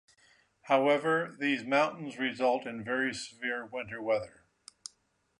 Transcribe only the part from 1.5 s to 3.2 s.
mountains result in very